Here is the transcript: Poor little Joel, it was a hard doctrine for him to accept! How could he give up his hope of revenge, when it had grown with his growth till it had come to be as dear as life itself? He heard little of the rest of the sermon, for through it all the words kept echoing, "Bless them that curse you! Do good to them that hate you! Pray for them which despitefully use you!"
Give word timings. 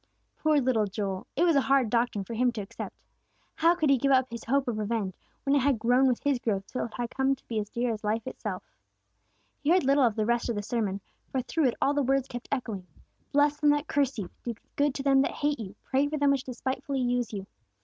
Poor 0.35 0.57
little 0.59 0.87
Joel, 0.87 1.27
it 1.35 1.43
was 1.43 1.55
a 1.55 1.61
hard 1.61 1.91
doctrine 1.91 2.23
for 2.23 2.33
him 2.33 2.51
to 2.53 2.61
accept! 2.61 2.95
How 3.53 3.75
could 3.75 3.91
he 3.91 3.99
give 3.99 4.11
up 4.11 4.31
his 4.31 4.45
hope 4.45 4.67
of 4.67 4.79
revenge, 4.79 5.13
when 5.43 5.53
it 5.55 5.59
had 5.61 5.77
grown 5.77 6.07
with 6.07 6.23
his 6.23 6.39
growth 6.39 6.65
till 6.65 6.85
it 6.85 6.95
had 6.95 7.11
come 7.11 7.35
to 7.35 7.47
be 7.47 7.59
as 7.59 7.69
dear 7.69 7.93
as 7.93 8.03
life 8.03 8.25
itself? 8.25 8.63
He 9.59 9.69
heard 9.69 9.83
little 9.83 10.03
of 10.03 10.15
the 10.15 10.25
rest 10.25 10.49
of 10.49 10.55
the 10.55 10.63
sermon, 10.63 11.01
for 11.31 11.43
through 11.43 11.67
it 11.67 11.75
all 11.79 11.93
the 11.93 12.01
words 12.01 12.27
kept 12.27 12.47
echoing, 12.51 12.87
"Bless 13.31 13.57
them 13.59 13.69
that 13.69 13.85
curse 13.85 14.17
you! 14.17 14.31
Do 14.43 14.55
good 14.75 14.95
to 14.95 15.03
them 15.03 15.21
that 15.21 15.33
hate 15.33 15.59
you! 15.59 15.75
Pray 15.83 16.07
for 16.07 16.17
them 16.17 16.31
which 16.31 16.45
despitefully 16.45 17.01
use 17.01 17.31
you!" 17.31 17.45